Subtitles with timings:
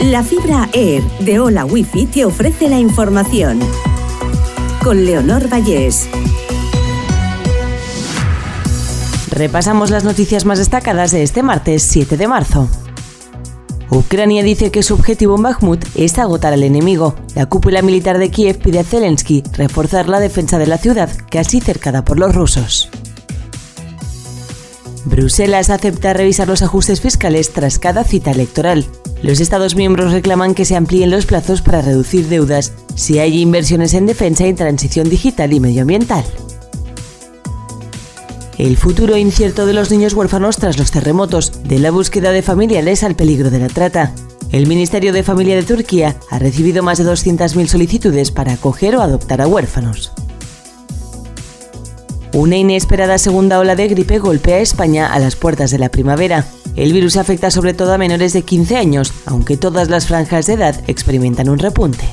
[0.00, 3.58] La fibra Air de Hola Wifi te ofrece la información.
[4.84, 6.06] Con Leonor Vallés.
[9.30, 12.68] Repasamos las noticias más destacadas de este martes 7 de marzo.
[13.90, 17.14] Ucrania dice que su objetivo en Bakhmut es agotar al enemigo.
[17.34, 21.60] La cúpula militar de Kiev pide a Zelensky reforzar la defensa de la ciudad, casi
[21.60, 22.90] cercada por los rusos.
[25.06, 28.84] Bruselas acepta revisar los ajustes fiscales tras cada cita electoral.
[29.22, 33.94] Los Estados miembros reclaman que se amplíen los plazos para reducir deudas si hay inversiones
[33.94, 36.24] en defensa y transición digital y medioambiental.
[38.58, 43.02] El futuro incierto de los niños huérfanos tras los terremotos, de la búsqueda de familiares
[43.02, 44.14] al peligro de la trata.
[44.52, 49.02] El Ministerio de Familia de Turquía ha recibido más de 200.000 solicitudes para acoger o
[49.02, 50.12] adoptar a huérfanos.
[52.36, 56.44] Una inesperada segunda ola de gripe golpea a España a las puertas de la primavera.
[56.76, 60.52] El virus afecta sobre todo a menores de 15 años, aunque todas las franjas de
[60.52, 62.04] edad experimentan un repunte.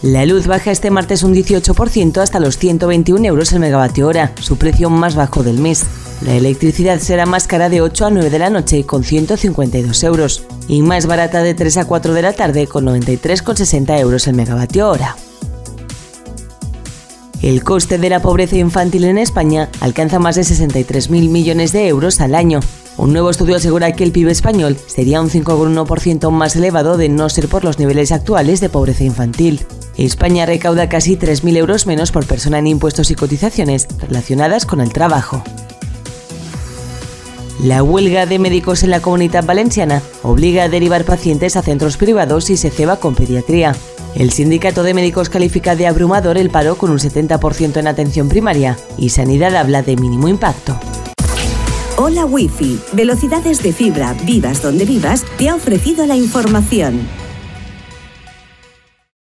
[0.00, 4.56] La luz baja este martes un 18% hasta los 121 euros el megavatio hora, su
[4.56, 5.84] precio más bajo del mes.
[6.22, 10.44] La electricidad será más cara de 8 a 9 de la noche con 152 euros
[10.66, 14.88] y más barata de 3 a 4 de la tarde con 93,60 euros el megavatio
[14.88, 15.14] hora.
[17.42, 22.20] El coste de la pobreza infantil en España alcanza más de 63.000 millones de euros
[22.20, 22.58] al año.
[22.96, 27.28] Un nuevo estudio asegura que el PIB español sería un 5,1% más elevado de no
[27.28, 29.64] ser por los niveles actuales de pobreza infantil.
[29.96, 34.92] España recauda casi 3.000 euros menos por persona en impuestos y cotizaciones relacionadas con el
[34.92, 35.44] trabajo.
[37.62, 42.50] La huelga de médicos en la comunidad valenciana obliga a derivar pacientes a centros privados
[42.50, 43.74] y se ceba con pediatría.
[44.18, 48.76] El sindicato de médicos califica de abrumador el paro con un 70% en atención primaria
[48.96, 50.76] y Sanidad habla de mínimo impacto.
[51.96, 57.06] Hola Wi-Fi, velocidades de fibra, vivas donde vivas, te ha ofrecido la información.